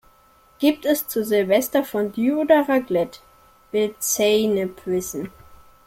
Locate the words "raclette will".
2.67-3.93